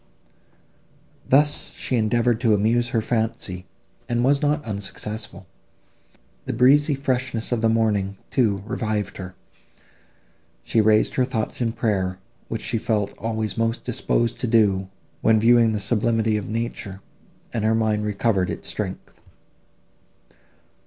[1.29, 3.67] Thus she endeavoured to amuse her fancy,
[4.09, 5.45] and was not unsuccessful.
[6.45, 9.35] The breezy freshness of the morning, too, revived her.
[10.63, 12.17] She raised her thoughts in prayer,
[12.47, 14.89] which she felt always most disposed to do,
[15.21, 16.99] when viewing the sublimity of nature,
[17.53, 19.21] and her mind recovered its strength.